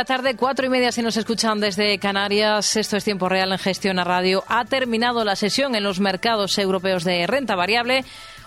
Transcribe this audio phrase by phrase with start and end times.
[0.00, 2.74] La tarde, cuatro y media si nos escuchan desde Canarias.
[2.74, 4.42] Esto es tiempo real en Gestión a Radio.
[4.48, 8.06] Ha terminado la sesión en los mercados europeos de renta variable.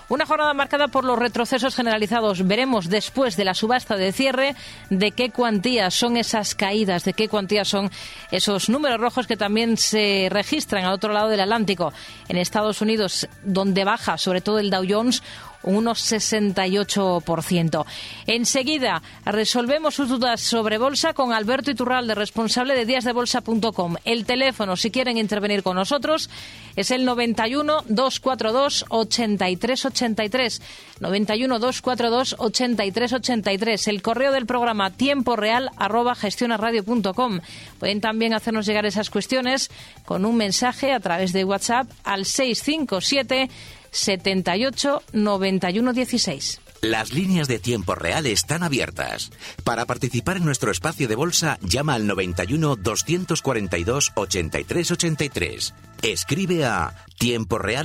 [0.10, 2.48] Una jornada marcada por los retrocesos generalizados.
[2.48, 4.56] Veremos después de la subasta de cierre
[4.90, 7.92] de qué cuantías son esas caídas, de qué cuantías son
[8.32, 11.94] esos números rojos que también se registran al otro lado del Atlántico.
[12.30, 15.22] En Estados Unidos, donde baja sobre todo el Dow Jones,
[15.64, 17.86] un 1,68%.
[18.28, 23.96] Enseguida resolvemos sus dudas sobre bolsa con Alberto Iturralde, responsable de díasdebolsa.com.
[24.06, 26.30] El teléfono, si quieren intervenir con nosotros,
[26.76, 30.62] es el 91 242 8383.
[31.00, 33.88] 91 242 8383.
[33.88, 37.40] El correo del programa tiempo real arroba gestionaradio.com.
[37.80, 39.70] Pueden también hacernos llegar esas cuestiones
[40.06, 43.50] con un mensaje a través de WhatsApp al 657
[43.94, 46.62] 78 91 16.
[46.82, 49.32] Las líneas de tiempo real están abiertas.
[49.64, 55.74] Para participar en nuestro espacio de bolsa, llama al 91 242 83 83.
[56.02, 57.06] Escribe a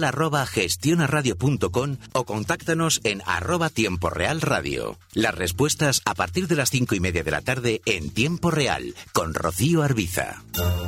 [0.04, 4.98] arroba gestionaradio.com o contáctanos en arroba tiempo real radio.
[5.12, 8.94] Las respuestas a partir de las cinco y media de la tarde en tiempo real
[9.12, 10.42] con Rocío Arbiza.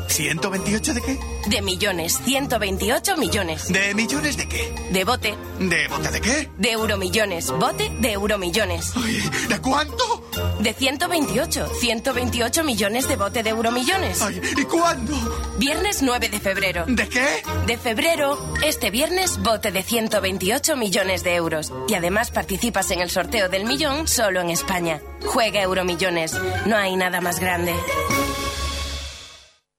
[0.09, 1.19] ¿128 de qué?
[1.49, 3.69] De millones, 128 millones.
[3.73, 4.73] ¿De millones de qué?
[4.91, 5.35] De bote.
[5.59, 6.51] ¿De bote de qué?
[6.59, 7.51] De euromillones.
[7.51, 8.93] Bote de euromillones.
[8.97, 10.29] Ay, ¿De cuánto?
[10.61, 11.69] De 128.
[11.81, 14.23] 128 millones de bote de euromillones.
[14.23, 15.15] Ay, ¿Y cuándo?
[15.59, 16.85] Viernes 9 de febrero.
[16.87, 17.43] ¿De qué?
[17.67, 18.30] De febrero.
[18.65, 21.73] Este viernes, bote de 128 millones de euros.
[21.89, 25.01] Y además participas en el sorteo del millón solo en España.
[25.27, 26.35] Juega Euromillones.
[26.67, 27.75] No hay nada más grande.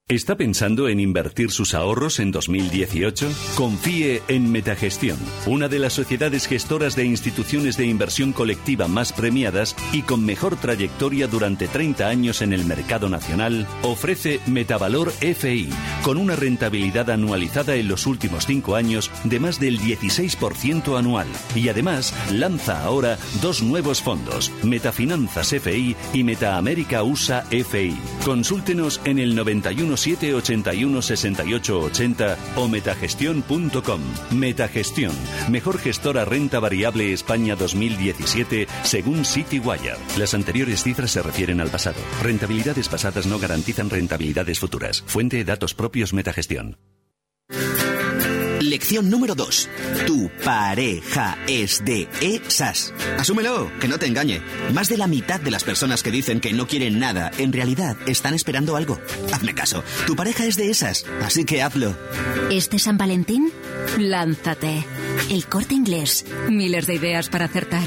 [0.08, 3.30] ¿Está pensando en invertir sus ahorros en 2018?
[3.54, 9.74] Confíe en Metagestión, una de las sociedades gestoras de instituciones de inversión colectiva más premiadas
[9.92, 15.70] y con mejor trayectoria durante 30 años en el mercado nacional, ofrece Metavalor FI,
[16.02, 21.28] con una rentabilidad anualizada en los últimos 5 años de más del 16% anual.
[21.54, 27.96] Y además lanza ahora dos nuevos fondos, Metafinanzas FI y Metaamérica USA FI.
[28.24, 34.00] Consúltenos en el 91 781 68 80 o metagestión.com.
[34.30, 35.12] Metagestión,
[35.50, 39.96] mejor gestora renta variable España 2017 según CityWire.
[40.18, 42.00] Las anteriores cifras se refieren al pasado.
[42.22, 45.02] Rentabilidades pasadas no garantizan rentabilidades futuras.
[45.06, 46.76] Fuente datos propios Metagestión.
[48.72, 49.68] Lección número 2.
[50.06, 52.94] Tu pareja es de esas.
[53.18, 54.40] Asúmelo, que no te engañe.
[54.72, 57.98] Más de la mitad de las personas que dicen que no quieren nada, en realidad
[58.06, 58.98] están esperando algo.
[59.30, 61.94] Hazme caso, tu pareja es de esas, así que hazlo.
[62.50, 63.52] ¿Este San Valentín?
[63.98, 64.86] Lánzate.
[65.28, 66.24] El corte inglés.
[66.48, 67.86] Miles de ideas para acertar.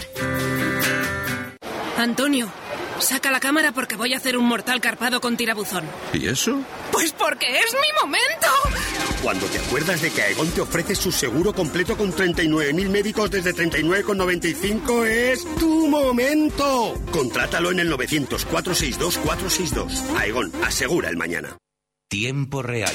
[1.97, 2.51] Antonio,
[2.99, 5.85] saca la cámara porque voy a hacer un mortal carpado con tirabuzón.
[6.13, 6.61] ¿Y eso?
[6.91, 8.84] Pues porque es mi momento.
[9.25, 13.55] Cuando te acuerdas de que Aegon te ofrece su seguro completo con 39.000 médicos desde
[13.55, 16.93] 39,95 es tu momento.
[17.11, 20.19] Contrátalo en el 900 462 462.
[20.19, 21.57] Aegon, asegura el mañana.
[22.07, 22.93] Tiempo real.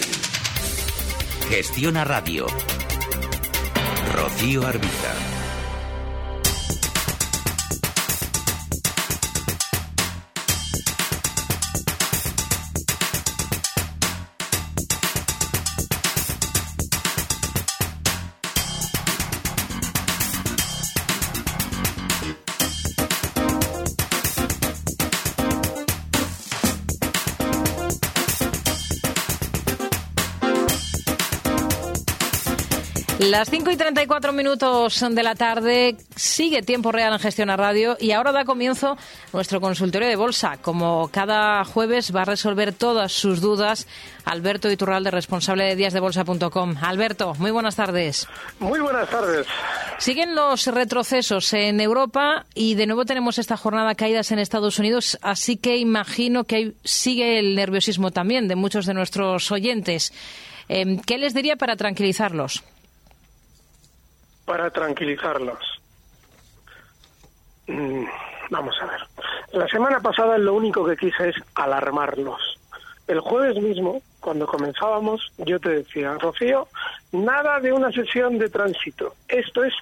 [1.48, 2.46] Gestiona Radio.
[4.14, 5.39] Rocío Arbiza.
[33.30, 37.96] Las 5 y 34 minutos de la tarde sigue tiempo real en Gestión a Radio
[38.00, 38.98] y ahora da comienzo
[39.32, 40.56] nuestro consultorio de bolsa.
[40.60, 43.86] Como cada jueves va a resolver todas sus dudas
[44.24, 46.74] Alberto Iturralde, responsable de díasdebolsa.com.
[46.82, 48.26] Alberto, muy buenas tardes.
[48.58, 49.46] Muy buenas tardes.
[49.98, 55.18] Siguen los retrocesos en Europa y de nuevo tenemos esta jornada caídas en Estados Unidos,
[55.22, 60.12] así que imagino que sigue el nerviosismo también de muchos de nuestros oyentes.
[60.66, 62.64] Em, ¿Qué les diría para tranquilizarlos?
[64.44, 65.80] Para tranquilizarlos.
[67.66, 68.04] Mm,
[68.50, 69.00] vamos a ver.
[69.52, 72.58] La semana pasada lo único que quise es alarmarlos.
[73.06, 76.68] El jueves mismo, cuando comenzábamos, yo te decía, Rocío,
[77.10, 79.14] nada de una sesión de tránsito.
[79.26, 79.74] Esto es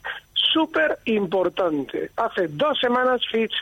[0.58, 2.10] súper importante.
[2.16, 3.54] Hace dos semanas Fitch,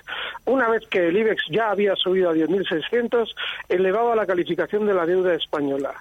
[0.46, 3.34] una vez que el IBEX ya había subido a 10.600,
[3.68, 5.92] elevaba la calificación de la deuda española.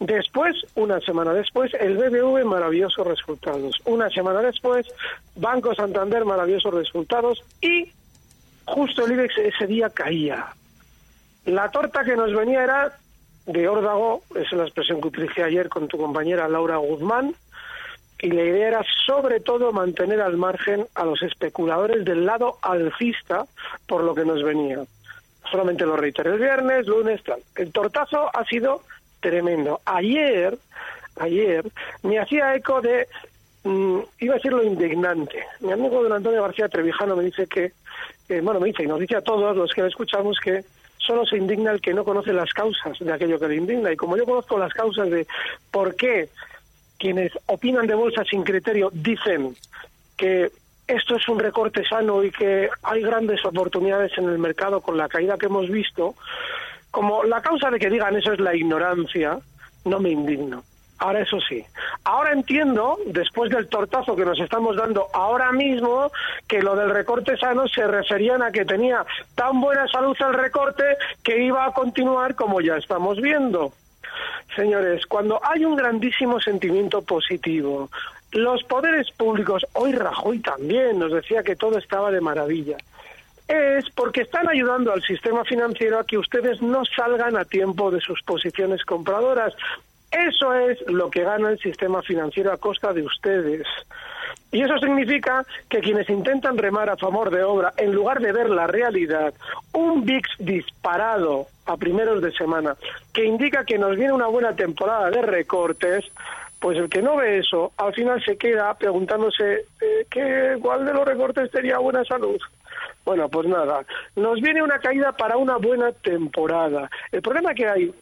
[0.00, 3.80] Después, una semana después, el BBV maravillosos resultados.
[3.84, 4.88] Una semana después,
[5.36, 7.92] Banco Santander maravillosos resultados y
[8.64, 10.48] justo el IBEX ese día caía.
[11.44, 12.92] La torta que nos venía era
[13.46, 17.36] de órdago, es la expresión que utilicé ayer con tu compañera Laura Guzmán,
[18.24, 23.44] y la idea era sobre todo mantener al margen a los especuladores del lado alcista
[23.86, 24.78] por lo que nos venía.
[25.50, 27.40] Solamente lo reiteré el viernes, lunes, tal.
[27.54, 28.80] El tortazo ha sido
[29.20, 29.82] tremendo.
[29.84, 30.56] Ayer,
[31.16, 31.66] ayer,
[32.02, 33.06] me hacía eco de,
[33.64, 35.44] mm, iba a decir lo indignante.
[35.60, 37.72] Mi amigo don Antonio García Trevijano me dice que,
[38.40, 40.64] bueno, me dice y nos dice a todos los que le escuchamos que
[40.96, 43.92] solo se indigna el que no conoce las causas de aquello que le indigna.
[43.92, 45.26] Y como yo conozco las causas de
[45.70, 46.30] por qué
[47.04, 49.54] quienes opinan de bolsa sin criterio dicen
[50.16, 50.50] que
[50.86, 55.06] esto es un recorte sano y que hay grandes oportunidades en el mercado con la
[55.06, 56.14] caída que hemos visto,
[56.90, 59.38] como la causa de que digan eso es la ignorancia,
[59.84, 60.64] no me indigno.
[60.96, 61.62] Ahora eso sí.
[62.04, 66.10] Ahora entiendo, después del tortazo que nos estamos dando ahora mismo,
[66.48, 69.04] que lo del recorte sano se referían a que tenía
[69.34, 73.74] tan buena salud el recorte que iba a continuar como ya estamos viendo.
[74.54, 77.90] Señores, cuando hay un grandísimo sentimiento positivo,
[78.32, 82.76] los poderes públicos, hoy Rajoy también nos decía que todo estaba de maravilla,
[83.48, 88.00] es porque están ayudando al sistema financiero a que ustedes no salgan a tiempo de
[88.00, 89.54] sus posiciones compradoras.
[90.14, 93.66] Eso es lo que gana el sistema financiero a costa de ustedes.
[94.52, 98.48] Y eso significa que quienes intentan remar a favor de obra, en lugar de ver
[98.48, 99.34] la realidad,
[99.72, 102.76] un VIX disparado a primeros de semana,
[103.12, 106.04] que indica que nos viene una buena temporada de recortes,
[106.60, 110.94] pues el que no ve eso, al final se queda preguntándose eh, ¿qué, cuál de
[110.94, 112.40] los recortes sería buena salud.
[113.04, 113.84] Bueno, pues nada,
[114.14, 116.88] nos viene una caída para una buena temporada.
[117.10, 117.94] El problema que hay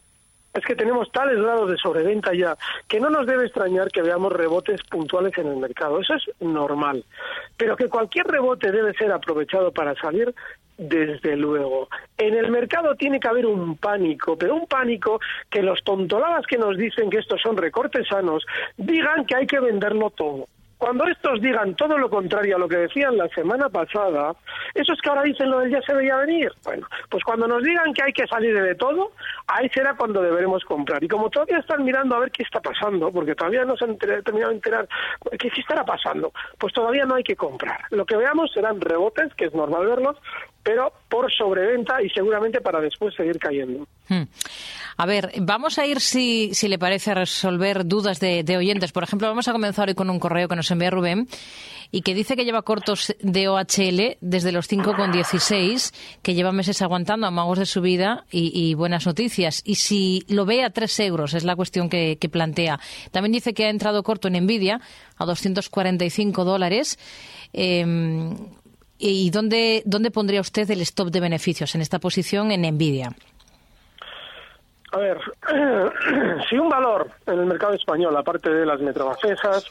[0.54, 2.56] es que tenemos tales grados de sobreventa ya
[2.88, 6.00] que no nos debe extrañar que veamos rebotes puntuales en el mercado.
[6.00, 7.04] Eso es normal.
[7.56, 10.34] Pero que cualquier rebote debe ser aprovechado para salir,
[10.78, 11.88] desde luego.
[12.18, 15.20] En el mercado tiene que haber un pánico, pero un pánico
[15.50, 18.44] que los tontoladas que nos dicen que estos son recortes sanos
[18.76, 20.48] digan que hay que venderlo todo.
[20.82, 24.34] Cuando estos digan todo lo contrario a lo que decían la semana pasada,
[24.74, 26.50] eso es que ahora dicen lo del ya se veía venir.
[26.64, 29.12] Bueno, pues cuando nos digan que hay que salir de todo,
[29.46, 31.04] ahí será cuando deberemos comprar.
[31.04, 33.96] Y como todavía están mirando a ver qué está pasando, porque todavía no se han
[33.96, 34.88] terminado de enterar
[35.38, 37.82] qué, qué estará pasando, pues todavía no hay que comprar.
[37.90, 40.16] Lo que veamos serán rebotes, que es normal verlos,
[40.64, 43.86] pero por sobreventa y seguramente para después seguir cayendo.
[44.12, 44.28] Hmm.
[44.96, 48.92] A ver, vamos a ir, si, si le parece, a resolver dudas de, oyentes.
[48.92, 51.28] Por ejemplo, vamos a comenzar hoy con un correo que nos envía Rubén
[51.90, 57.26] y que dice que lleva cortos de OHL desde los 5,16, que lleva meses aguantando
[57.26, 59.62] amagos de subida y, y, buenas noticias.
[59.64, 62.78] Y si lo ve a 3 euros, es la cuestión que, plantea.
[63.10, 64.80] También dice que ha entrado corto en Nvidia
[65.16, 66.98] a 245 dólares.
[67.52, 68.36] Em,
[69.04, 73.16] ¿Y dónde, dónde pondría usted el stop de beneficios en esta posición en Nvidia?
[74.92, 75.18] A ver,
[76.50, 79.64] si un valor en el mercado español, aparte de las metrobacesas,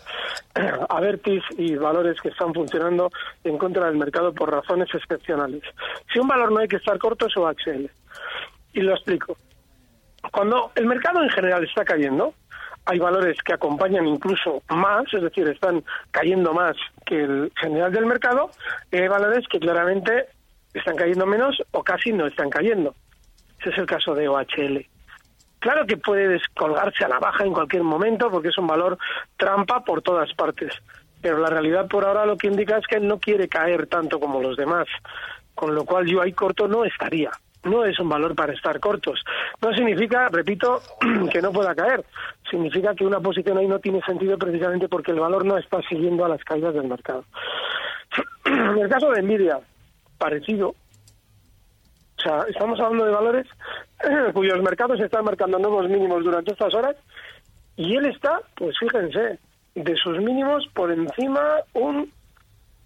[0.89, 3.11] Avertis y valores que están funcionando
[3.43, 5.61] en contra del mercado por razones excepcionales,
[6.11, 7.89] si un valor no hay que estar corto es OHL.
[8.73, 9.37] Y lo explico.
[10.31, 12.33] Cuando el mercado en general está cayendo,
[12.85, 16.75] hay valores que acompañan incluso más, es decir, están cayendo más
[17.05, 18.49] que el general del mercado,
[18.91, 20.29] y hay valores que claramente
[20.73, 22.95] están cayendo menos o casi no están cayendo.
[23.59, 24.87] Ese es el caso de OHL.
[25.61, 28.97] Claro que puede descolgarse a la baja en cualquier momento porque es un valor
[29.37, 30.73] trampa por todas partes,
[31.21, 34.41] pero la realidad por ahora lo que indica es que no quiere caer tanto como
[34.41, 34.87] los demás,
[35.53, 37.29] con lo cual yo ahí corto no estaría.
[37.63, 39.23] no es un valor para estar cortos.
[39.61, 40.81] No significa, repito,
[41.31, 42.03] que no pueda caer.
[42.49, 46.25] Significa que una posición ahí no tiene sentido precisamente porque el valor no está siguiendo
[46.25, 47.23] a las caídas del mercado.
[48.45, 49.59] En el caso de Nvidia,
[50.17, 50.69] parecido.
[50.69, 53.47] O sea, estamos hablando de valores
[54.33, 56.95] cuyos mercados están marcando nuevos mínimos durante estas horas
[57.75, 59.39] y él está, pues fíjense,
[59.75, 61.41] de sus mínimos por encima
[61.73, 62.11] un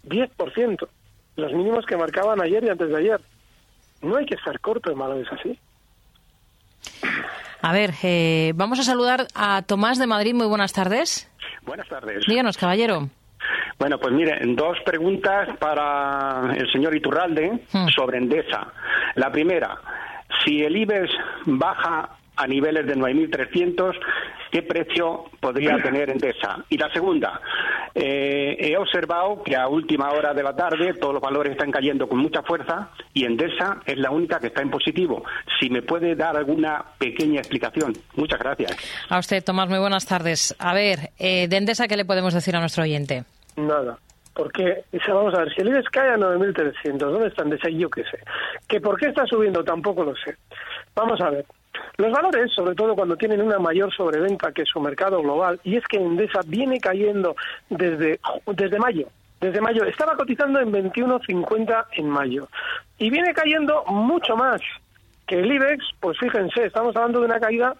[0.04, 0.88] 10%,
[1.36, 3.20] los mínimos que marcaban ayer y antes de ayer.
[4.02, 5.58] No hay que estar corto en valores así.
[7.62, 10.34] A ver, eh, vamos a saludar a Tomás de Madrid.
[10.34, 11.28] Muy buenas tardes.
[11.62, 12.24] Buenas tardes.
[12.28, 13.08] Díganos, caballero.
[13.78, 17.88] Bueno, pues mire, dos preguntas para el señor Iturralde Hmm.
[17.88, 18.72] sobre Endesa.
[19.16, 19.76] La primera,
[20.44, 21.10] si el IBEX
[21.46, 23.94] baja a niveles de 9.300,
[24.50, 26.64] ¿qué precio podría tener Endesa?
[26.68, 27.40] Y la segunda,
[27.94, 32.08] eh, he observado que a última hora de la tarde todos los valores están cayendo
[32.08, 35.24] con mucha fuerza y Endesa es la única que está en positivo.
[35.58, 37.94] Si me puede dar alguna pequeña explicación.
[38.16, 38.76] Muchas gracias.
[39.08, 40.54] A usted, Tomás, muy buenas tardes.
[40.58, 43.24] A ver, eh, de Endesa, ¿qué le podemos decir a nuestro oyente?
[43.56, 43.98] Nada.
[44.36, 47.70] Porque, vamos a ver, si el IBEX cae a 9.300, ¿dónde está Endesa?
[47.70, 48.18] Yo qué sé.
[48.68, 49.64] ¿Que por qué está subiendo?
[49.64, 50.36] Tampoco lo sé.
[50.94, 51.46] Vamos a ver.
[51.96, 55.84] Los valores, sobre todo cuando tienen una mayor sobreventa que su mercado global, y es
[55.86, 57.34] que Endesa viene cayendo
[57.70, 58.20] desde,
[58.54, 59.08] desde mayo.
[59.40, 59.84] Desde mayo.
[59.84, 62.48] Estaba cotizando en 21.50 en mayo.
[62.98, 64.60] Y viene cayendo mucho más
[65.26, 67.74] que el IBEX, pues fíjense, estamos hablando de una caída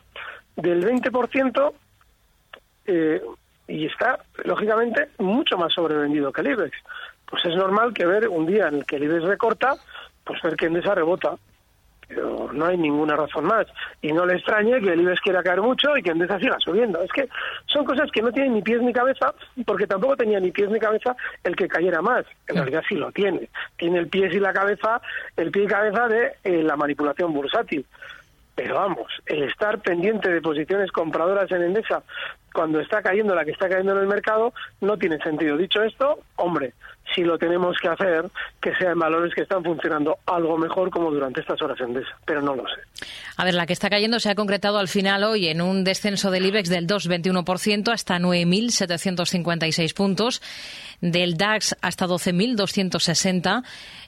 [0.57, 1.73] del 20%,
[2.87, 3.21] eh,
[3.69, 6.77] y está, lógicamente, mucho más sobrevendido que el IBEX.
[7.29, 9.75] Pues es normal que ver un día en el que el IBEX recorta,
[10.25, 11.35] pues ver que Endesa rebota.
[12.09, 13.67] Pero no hay ninguna razón más.
[14.01, 17.03] Y no le extrañe que el IBEX quiera caer mucho y que Endesa siga subiendo.
[17.03, 17.29] Es que
[17.67, 19.35] son cosas que no tienen ni pies ni cabeza,
[19.67, 22.25] porque tampoco tenía ni pies ni cabeza el que cayera más.
[22.47, 23.49] En realidad sí lo tiene.
[23.77, 25.01] Tiene el pie y la cabeza,
[25.37, 27.85] el pie y cabeza de eh, la manipulación bursátil.
[28.55, 32.03] Pero vamos, el estar pendiente de posiciones compradoras en Endesa
[32.57, 35.59] cuando está cayendo la que está cayendo en el mercado no tiene sentido.
[35.59, 36.73] Dicho esto, hombre,
[37.15, 38.25] si lo tenemos que hacer,
[38.63, 42.17] que sea en valores que están funcionando algo mejor como durante estas horas en Endesa,
[42.25, 42.81] pero no lo sé.
[43.37, 46.31] A ver, la que está cayendo se ha concretado al final hoy en un descenso
[46.31, 50.41] del IBEX del 2,21% hasta 9.756 puntos,
[51.03, 53.63] del DAX hasta 12.260,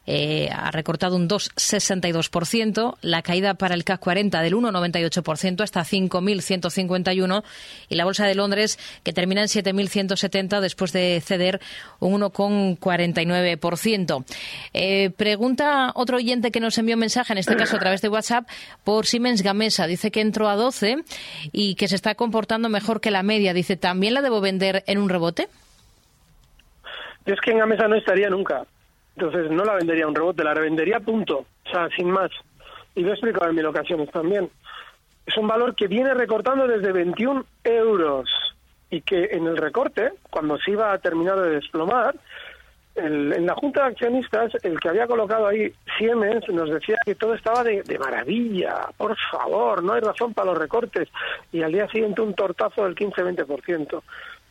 [0.06, 7.44] eh, ha recortado un 2,62%, la caída para el CAC 40 del 1,98% hasta 5.151
[7.90, 11.60] y la Bolsa de Londres que termina en 7.170 después de ceder
[12.00, 14.24] un 1,49%.
[14.72, 18.08] Eh, pregunta otro oyente que nos envió un mensaje, en este caso a través de
[18.08, 18.48] WhatsApp,
[18.84, 19.86] por Siemens Gamesa.
[19.86, 20.98] Dice que entró a 12
[21.52, 23.52] y que se está comportando mejor que la media.
[23.52, 25.48] Dice, ¿también la debo vender en un rebote?
[27.26, 28.64] Es que en Gamesa no estaría nunca.
[29.16, 31.44] Entonces no la vendería un rebote, la revendería punto.
[31.66, 32.30] O sea, sin más.
[32.94, 34.48] Y lo he explicado en mil ocasiones también.
[35.28, 38.30] Es un valor que viene recortando desde 21 euros
[38.88, 42.14] y que en el recorte, cuando se iba a terminar de desplomar,
[42.94, 47.14] el- en la Junta de Accionistas, el que había colocado ahí Siemens nos decía que
[47.14, 51.08] todo estaba de, de maravilla, por favor, no hay razón para los recortes.
[51.52, 54.02] Y al día siguiente un tortazo del 15-20%.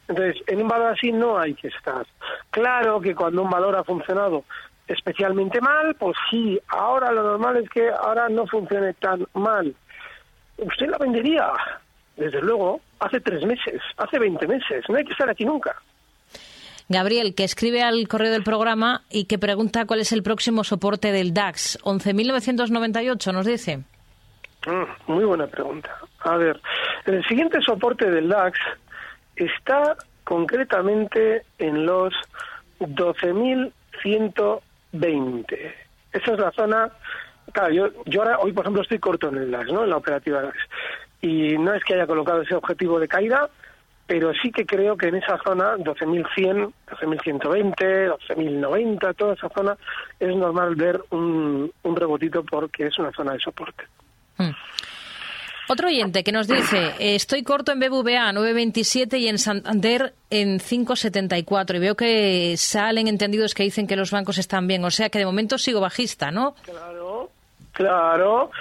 [0.10, 2.06] Entonces, en un valor así no hay que estar.
[2.52, 4.44] Claro que cuando un valor ha funcionado
[4.88, 9.74] especialmente mal, pues sí, ahora lo normal es que ahora no funcione tan mal.
[10.58, 11.48] ¿Usted la vendería?
[12.16, 15.76] Desde luego, hace tres meses, hace 20 meses, no hay que estar aquí nunca.
[16.90, 21.12] Gabriel, que escribe al correo del programa y que pregunta cuál es el próximo soporte
[21.12, 21.78] del DAX.
[21.84, 23.80] 11.998, nos dice.
[24.66, 25.94] Mm, muy buena pregunta.
[26.22, 26.62] A ver,
[27.06, 28.58] el siguiente soporte del DAX
[29.36, 32.14] está concretamente en los
[32.80, 35.74] 12.120.
[36.14, 36.90] Esa es la zona.
[37.52, 39.84] Claro, yo, yo ahora, hoy por ejemplo, estoy corto en el DAX, ¿no?
[39.84, 40.52] En la operativa.
[41.22, 43.50] Y no es que haya colocado ese objetivo de caída,
[44.08, 49.78] pero sí que creo que en esa zona, 12.100, 12.120, 12.090, toda esa zona,
[50.20, 53.84] es normal ver un, un rebotito porque es una zona de soporte.
[55.70, 61.76] Otro oyente que nos dice, estoy corto en BBVA 9.27 y en Santander en 5.74
[61.76, 65.20] y veo que salen entendidos que dicen que los bancos están bien, o sea que
[65.20, 66.56] de momento sigo bajista, ¿no?
[66.64, 67.32] Claro,
[67.72, 68.52] claro.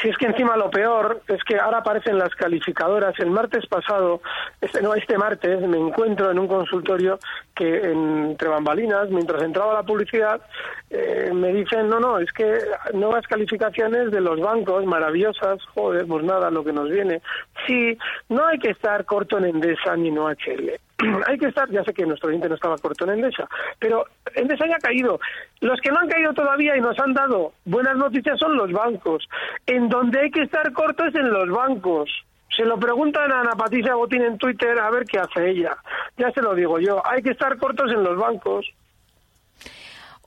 [0.00, 3.18] Si es que encima lo peor es que ahora aparecen las calificadoras.
[3.18, 4.22] El martes pasado,
[4.60, 7.18] este, no, este martes, me encuentro en un consultorio
[7.54, 10.40] que entre bambalinas, mientras entraba la publicidad,
[10.88, 12.60] eh, me dicen, no, no, es que
[12.94, 17.20] nuevas calificaciones de los bancos, maravillosas, joder, pues nada, lo que nos viene.
[17.66, 17.98] Sí,
[18.30, 20.80] no hay que estar corto en Endesa ni en OHL.
[21.26, 24.04] hay que estar, ya sé que nuestro oyente no estaba corto en Endesa, pero
[24.34, 25.20] Endesa ya ha caído.
[25.60, 29.28] Los que no han caído todavía y nos han dado buenas noticias son los bancos.
[29.66, 32.10] En donde hay que estar corto es en los bancos.
[32.56, 35.76] Se lo preguntan a Ana Patricia Botín en Twitter a ver qué hace ella.
[36.18, 38.66] Ya se lo digo yo, hay que estar cortos en los bancos.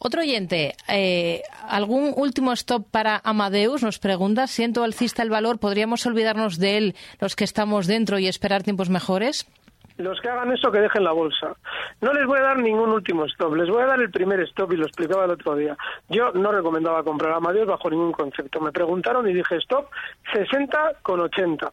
[0.06, 3.84] Otro oyente, eh, ¿algún último stop para Amadeus?
[3.84, 8.28] Nos pregunta, siento alcista el valor, ¿podríamos olvidarnos de él los que estamos dentro y
[8.28, 9.48] esperar tiempos mejores?
[9.98, 11.56] Los que hagan eso, que dejen la bolsa.
[12.02, 14.74] No les voy a dar ningún último stop, les voy a dar el primer stop
[14.74, 15.78] y lo explicaba el otro día.
[16.10, 18.60] Yo no recomendaba comprar Amadeus bajo ningún concepto.
[18.60, 19.88] Me preguntaron y dije stop
[20.34, 21.72] 60 con 80.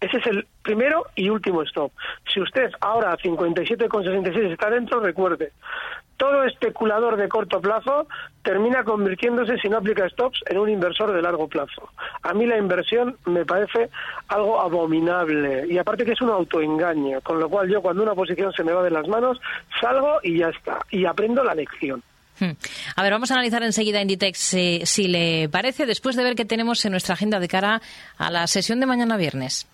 [0.00, 1.92] Ese es el primero y último stop.
[2.32, 5.52] Si usted ahora a 57,66 está dentro, recuerde,
[6.20, 8.06] todo especulador de corto plazo
[8.42, 11.88] termina convirtiéndose, si no aplica stops, en un inversor de largo plazo.
[12.22, 13.88] A mí la inversión me parece
[14.28, 18.52] algo abominable y aparte que es un autoengaño, con lo cual yo cuando una posición
[18.52, 19.40] se me va de las manos,
[19.80, 22.02] salgo y ya está, y aprendo la lección.
[22.38, 22.52] Hmm.
[22.96, 26.44] A ver, vamos a analizar enseguida Inditex, eh, si le parece, después de ver qué
[26.44, 27.80] tenemos en nuestra agenda de cara
[28.18, 29.66] a la sesión de mañana viernes.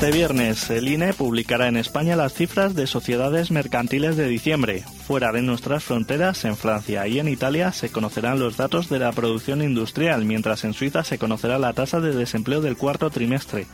[0.00, 4.82] Este viernes, el INE publicará en España las cifras de sociedades mercantiles de diciembre.
[5.06, 9.12] Fuera de nuestras fronteras, en Francia y en Italia, se conocerán los datos de la
[9.12, 13.66] producción industrial, mientras en Suiza se conocerá la tasa de desempleo del cuarto trimestre.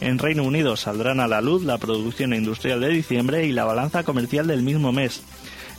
[0.00, 4.04] En Reino Unido saldrán a la luz la producción industrial de diciembre y la balanza
[4.04, 5.20] comercial del mismo mes.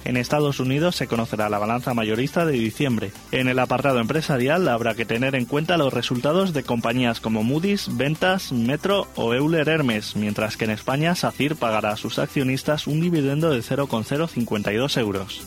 [0.05, 3.11] En Estados Unidos se conocerá la balanza mayorista de diciembre.
[3.31, 7.95] En el apartado empresarial habrá que tener en cuenta los resultados de compañías como Moody's,
[7.95, 13.01] Ventas, Metro o Euler Hermes, mientras que en España SACIR pagará a sus accionistas un
[13.01, 15.43] dividendo de 0,052 euros.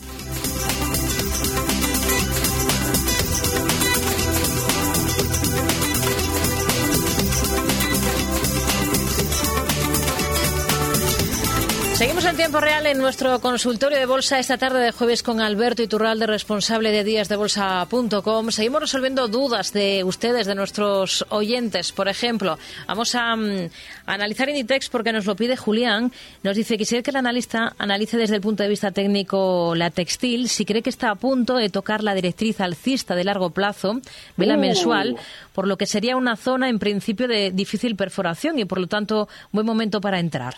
[11.97, 15.81] Seguimos en tiempo real en nuestro consultorio de bolsa esta tarde de jueves con Alberto
[15.81, 18.51] Iturralde, responsable de díasdebolsa.com.
[18.51, 21.91] Seguimos resolviendo dudas de ustedes, de nuestros oyentes.
[21.91, 23.71] Por ejemplo, vamos a, mm,
[24.05, 26.11] analizar Inditex porque nos lo pide Julián.
[26.43, 30.49] Nos dice, quisiera que el analista analice desde el punto de vista técnico la textil,
[30.49, 34.01] si cree que está a punto de tocar la directriz alcista de largo plazo,
[34.35, 34.59] vela Uh.
[34.59, 35.15] mensual,
[35.51, 39.27] por lo que sería una zona en principio de difícil perforación y por lo tanto
[39.51, 40.57] buen momento para entrar.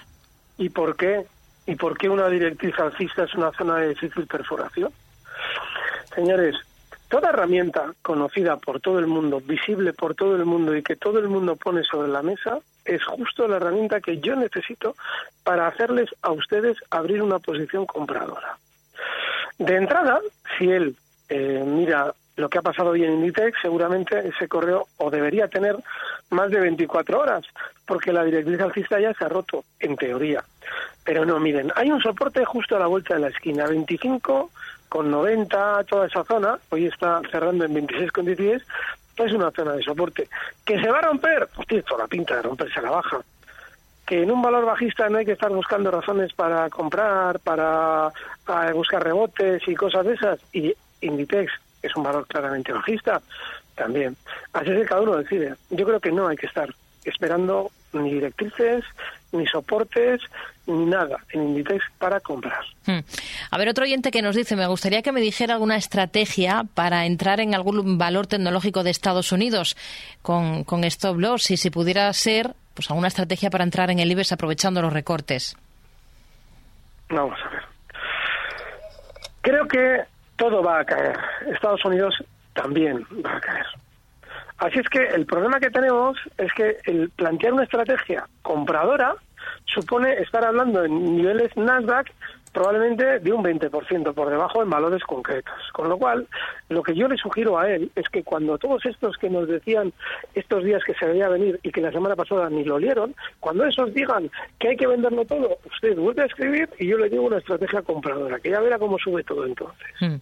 [0.60, 1.26] ¿Y por qué?
[1.65, 4.91] ¿Y por qué una directriz alcista es una zona de difícil perforación?
[6.13, 6.56] Señores,
[7.08, 11.19] toda herramienta conocida por todo el mundo, visible por todo el mundo y que todo
[11.19, 14.95] el mundo pone sobre la mesa, es justo la herramienta que yo necesito
[15.43, 18.58] para hacerles a ustedes abrir una posición compradora.
[19.58, 20.19] De entrada,
[20.58, 20.95] si él
[21.30, 25.78] eh, mira lo que ha pasado hoy en Inditex, seguramente ese correo o debería tener
[26.30, 27.46] más de 24 horas,
[27.86, 30.44] porque la directriz alcista ya se ha roto, en teoría.
[31.04, 34.52] Pero no, miren, hay un soporte justo a la vuelta de la esquina, 25
[34.88, 38.63] con 90, toda esa zona, hoy está cerrando en 26 con 10,
[39.26, 40.28] es una zona de soporte.
[40.65, 41.48] ¿Que se va a romper?
[41.56, 43.20] Pues tiene toda la pinta de romperse a la baja
[44.10, 48.12] que en un valor bajista no hay que estar buscando razones para comprar, para,
[48.44, 50.39] para buscar rebotes y cosas de esas.
[50.52, 51.52] Y Inditex
[51.84, 53.22] es un valor claramente bajista
[53.80, 54.15] también.
[54.54, 55.56] Así es que cada uno decide.
[55.72, 56.70] Yo creo que no hay que estar
[57.06, 58.84] esperando ni directrices,
[59.32, 60.22] ni soportes,
[60.68, 62.63] ni nada en Inditex para comprar.
[62.86, 63.00] Hmm.
[63.50, 67.06] A ver, otro oyente que nos dice, me gustaría que me dijera alguna estrategia para
[67.06, 69.76] entrar en algún valor tecnológico de Estados Unidos
[70.22, 74.12] con, con stop loss y si pudiera ser pues alguna estrategia para entrar en el
[74.12, 75.56] IBEX aprovechando los recortes.
[77.10, 77.63] Vamos a ver.
[79.42, 80.04] Creo que
[80.38, 81.18] todo va a caer.
[81.52, 82.24] Estados Unidos
[82.62, 83.65] también va a caer.
[84.58, 89.15] Así es que el problema que tenemos es que el plantear una estrategia compradora
[89.65, 92.12] supone estar hablando en niveles Nasdaq
[92.52, 95.54] probablemente de un 20% por debajo en valores concretos.
[95.72, 96.28] Con lo cual,
[96.67, 99.93] lo que yo le sugiero a él es que cuando todos estos que nos decían
[100.34, 103.65] estos días que se veía venir y que la semana pasada ni lo olieron, cuando
[103.65, 107.24] esos digan que hay que venderlo todo, usted vuelve a escribir y yo le digo
[107.24, 109.88] una estrategia compradora, que ya verá cómo sube todo entonces.
[110.02, 110.15] Hmm.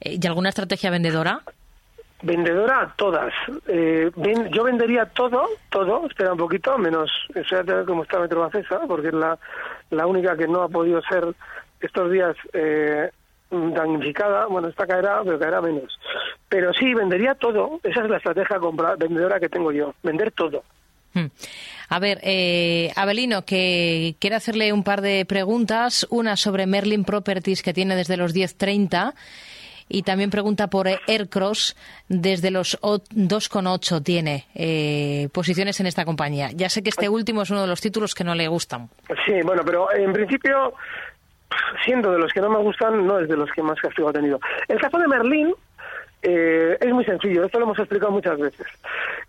[0.00, 1.40] Eh, ¿Y alguna estrategia vendedora?
[2.22, 3.32] Vendedora, todas.
[3.68, 9.08] Eh, ven- yo vendería todo, todo, espera un poquito, menos, espérate cómo está Metrobacesa, porque
[9.08, 9.38] es la,
[9.90, 11.26] la única que no ha podido ser
[11.80, 13.10] estos días eh,
[13.50, 14.46] damnificada.
[14.46, 15.98] Bueno, esta caerá, pero caerá menos.
[16.48, 17.80] Pero sí, vendería todo.
[17.82, 18.58] Esa es la estrategia
[18.98, 20.64] vendedora que tengo yo, vender todo.
[21.12, 21.26] Hmm.
[21.90, 26.06] A ver, eh, Abelino, que quiere hacerle un par de preguntas.
[26.10, 29.12] Una sobre Merlin Properties, que tiene desde los 10.30
[29.88, 31.76] y también pregunta por Aircross,
[32.08, 36.50] desde los 2,8 tiene eh, posiciones en esta compañía.
[36.54, 38.88] Ya sé que este último es uno de los títulos que no le gustan.
[39.24, 40.74] Sí, bueno, pero en principio,
[41.84, 44.12] siendo de los que no me gustan, no es de los que más castigo ha
[44.12, 44.40] tenido.
[44.68, 45.54] El caso de Merlin
[46.22, 48.66] eh, es muy sencillo, esto lo hemos explicado muchas veces.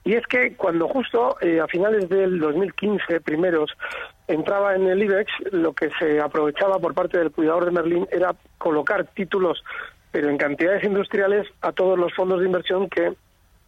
[0.04, 3.72] Y es que cuando justo eh, a finales del 2015, primeros,
[4.28, 8.34] entraba en el IBEX, lo que se aprovechaba por parte del cuidador de Merlin era
[8.58, 9.64] colocar títulos
[10.12, 13.14] pero en cantidades industriales a todos los fondos de inversión que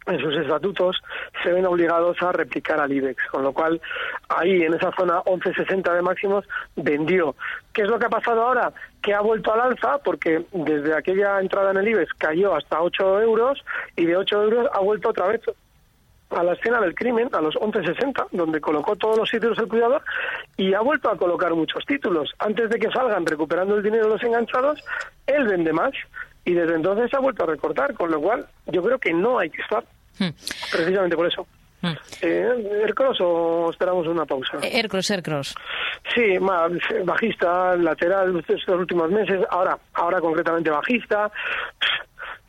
[0.06, 0.96] en sus estatutos
[1.42, 3.80] se ven obligados a replicar al IBEX, con lo cual
[4.28, 6.44] ahí en esa zona 11.60 de máximos
[6.76, 7.36] vendió.
[7.72, 8.72] ¿Qué es lo que ha pasado ahora?
[9.02, 13.20] Que ha vuelto al alza porque desde aquella entrada en el IBEX cayó hasta 8
[13.22, 13.62] euros
[13.96, 15.42] y de 8 euros ha vuelto otra vez
[16.30, 20.02] a la escena del crimen, a los 11.60, donde colocó todos los títulos el cuidador
[20.56, 22.32] y ha vuelto a colocar muchos títulos.
[22.38, 24.82] Antes de que salgan recuperando el dinero de los enganchados,
[25.26, 25.92] él vende más
[26.44, 29.50] y desde entonces ha vuelto a recortar, con lo cual yo creo que no hay
[29.50, 29.84] que estar,
[30.18, 30.30] hmm.
[30.72, 31.46] precisamente por eso.
[31.82, 31.94] Hmm.
[32.20, 34.58] Eh, ¿Aircross o esperamos una pausa?
[34.62, 35.54] Aircross, Aircross.
[36.14, 36.38] Sí,
[37.04, 41.30] bajista, lateral estos últimos meses, ahora, ahora concretamente bajista.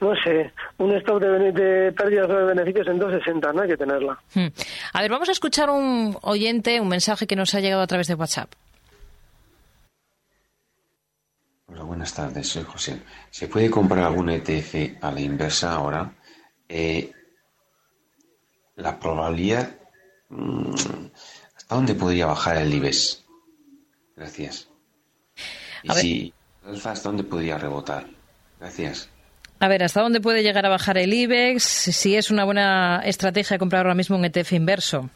[0.01, 4.19] No sé, un stop de, de pérdidas de beneficios en 2.60, no hay que tenerla.
[4.33, 4.47] Hmm.
[4.93, 8.07] A ver, vamos a escuchar un oyente, un mensaje que nos ha llegado a través
[8.07, 8.51] de WhatsApp.
[11.67, 13.03] Hola, buenas tardes, soy José.
[13.29, 16.11] ¿Se puede comprar algún ETF a la inversa ahora?
[16.67, 17.11] Eh,
[18.77, 19.69] la probabilidad...
[20.29, 20.73] Mm,
[21.55, 23.23] ¿Hasta dónde podría bajar el IBEX?
[24.15, 24.67] Gracias.
[25.83, 26.33] Y si
[26.65, 28.07] alfa, ¿hasta dónde podría rebotar?
[28.59, 29.09] Gracias.
[29.61, 31.61] A ver, ¿hasta dónde puede llegar a bajar el IBEX?
[31.61, 35.07] Si es una buena estrategia comprar ahora mismo un ETF inverso.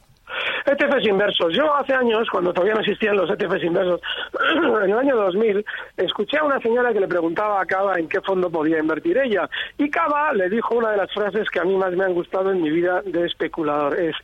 [0.67, 1.51] ETFs inversos.
[1.51, 3.99] Yo hace años, cuando todavía no existían los ETFs inversos,
[4.83, 5.65] en el año 2000,
[5.97, 9.49] escuché a una señora que le preguntaba a Cava en qué fondo podía invertir ella.
[9.79, 12.51] Y Cava le dijo una de las frases que a mí más me han gustado
[12.51, 13.99] en mi vida de especulador.
[13.99, 14.15] Es,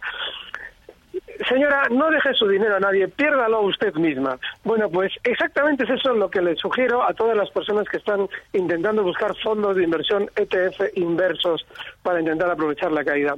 [1.47, 4.37] Señora, no deje su dinero a nadie, piérdalo usted misma.
[4.63, 8.27] Bueno, pues exactamente es eso lo que le sugiero a todas las personas que están
[8.53, 11.65] intentando buscar fondos de inversión ETF inversos
[12.03, 13.35] para intentar aprovechar la caída.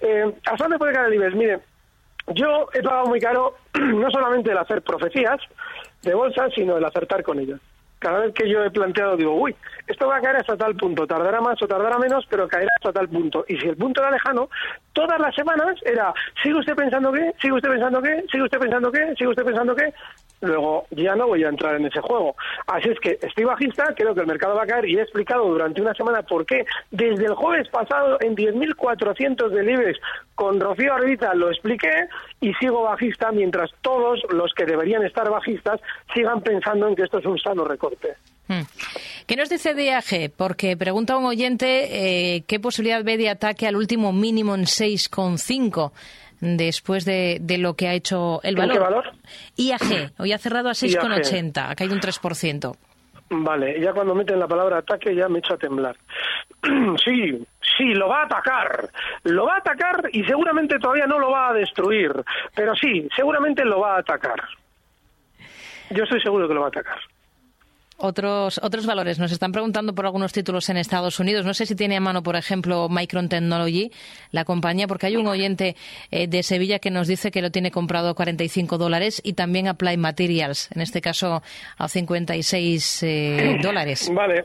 [0.00, 1.34] Eh, ¿Hasta dónde puede caer el IBEX?
[1.34, 1.60] Mire,
[2.28, 5.40] yo he pagado muy caro no solamente el hacer profecías
[6.02, 7.60] de bolsa, sino el acertar con ellas.
[7.98, 9.54] Cada vez que yo he planteado, digo, uy,
[9.86, 12.92] esto va a caer hasta tal punto, tardará más o tardará menos, pero caerá hasta
[12.92, 13.44] tal punto.
[13.48, 14.48] Y si el punto era lejano,
[14.92, 17.32] todas las semanas era, ¿sigue usted pensando qué?
[17.40, 18.24] ¿Sigue usted pensando qué?
[18.30, 19.14] ¿Sigue usted pensando qué?
[19.16, 19.94] ¿Sigue usted pensando qué?
[20.44, 22.36] Luego ya no voy a entrar en ese juego.
[22.66, 25.44] Así es que estoy bajista, creo que el mercado va a caer y he explicado
[25.46, 26.64] durante una semana por qué.
[26.90, 29.98] Desde el jueves pasado en 10.400 del IBEX
[30.34, 32.08] con Rocío Arbiza lo expliqué
[32.40, 35.80] y sigo bajista mientras todos los que deberían estar bajistas
[36.14, 38.14] sigan pensando en que esto es un sano recorte.
[38.48, 38.62] Hmm.
[39.26, 40.30] ¿Qué nos dice DAG?
[40.36, 45.92] Porque pregunta un oyente eh, qué posibilidad ve de ataque al último mínimo en 6,5
[46.40, 48.74] después de, lo que ha hecho el valor.
[48.74, 49.12] ¿Qué valor?
[49.56, 52.76] IAG, hoy ha cerrado a 6,80, ha caído un 3%.
[53.30, 55.96] Vale, ya cuando meten la palabra ataque ya me echo a temblar.
[57.04, 57.44] sí,
[57.76, 58.88] sí, lo va a atacar.
[59.24, 62.12] Lo va a atacar y seguramente todavía no lo va a destruir.
[62.54, 64.42] Pero sí, seguramente lo va a atacar.
[65.90, 66.98] Yo estoy seguro que lo va a atacar.
[67.96, 69.20] Otros, otros valores.
[69.20, 71.46] Nos están preguntando por algunos títulos en Estados Unidos.
[71.46, 73.92] No sé si tiene a mano, por ejemplo, Micron Technology,
[74.32, 75.76] la compañía, porque hay un oyente
[76.10, 79.68] eh, de Sevilla que nos dice que lo tiene comprado a 45 dólares y también
[79.68, 81.42] Applied Materials, en este caso
[81.78, 84.10] a 56 eh, dólares.
[84.12, 84.44] Vale.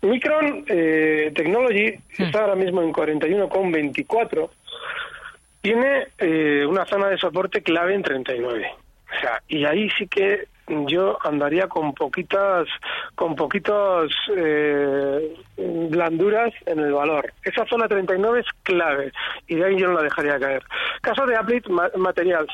[0.00, 2.22] Micron eh, Technology hmm.
[2.24, 4.50] está ahora mismo en 41,24.
[5.60, 6.08] Tiene
[6.66, 8.66] una zona de soporte clave en 39.
[9.16, 10.48] O sea, y ahí sí que
[10.86, 12.66] yo andaría con poquitas
[13.14, 17.32] con poquitos eh, blanduras en el valor.
[17.42, 19.12] Esa zona 39 es clave
[19.46, 20.62] y de ahí yo no la dejaría caer.
[21.00, 22.52] Caso de Applied Materials.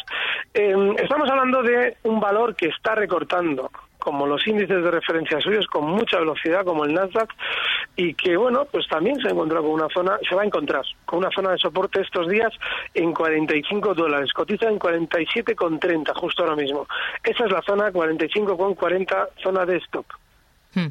[0.55, 3.71] Em, estamos hablando de un valor que está recortando
[4.09, 7.29] como los índices de referencia suyos con mucha velocidad como el Nasdaq
[7.95, 11.19] y que bueno pues también se encontró con una zona se va a encontrar con
[11.19, 12.51] una zona de soporte estos días
[12.95, 16.87] en 45 dólares cotiza en 47,30 justo ahora mismo
[17.23, 20.19] esa es la zona 45,40 zona de stock
[20.73, 20.87] hmm.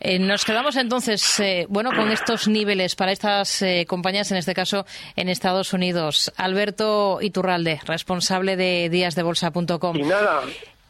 [0.00, 4.52] eh, nos quedamos entonces, eh, bueno, con estos niveles para estas eh, compañías, en este
[4.52, 6.32] caso en Estados Unidos.
[6.36, 9.96] Alberto Iturralde, responsable de díasdebolsa.com.
[9.96, 10.42] Y nada.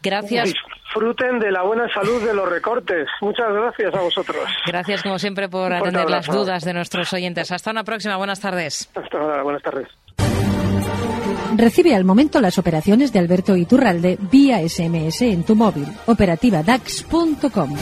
[0.02, 0.52] Gracias
[0.92, 3.08] disfruten de la buena salud de los recortes.
[3.20, 4.36] Muchas gracias a vosotros.
[4.66, 7.50] Gracias, como siempre, por atender las dudas de nuestros oyentes.
[7.50, 8.16] Hasta una próxima.
[8.16, 8.90] Buenas tardes.
[8.94, 9.88] Hasta ahora, buenas tardes.
[11.56, 15.86] Recibe al momento las operaciones de Alberto Iturralde vía SMS en tu móvil.
[16.06, 17.76] Operativa DAX.com.